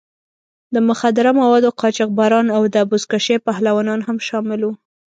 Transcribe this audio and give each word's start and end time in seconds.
د 0.73 0.75
مخدره 0.89 1.31
موادو 1.39 1.69
قاچاقبران 1.79 2.47
او 2.55 2.61
د 2.73 2.75
بزکشۍ 2.89 3.37
پهلوانان 3.47 3.99
هم 4.07 4.17
شامل 4.27 4.61
وو. 4.63 4.73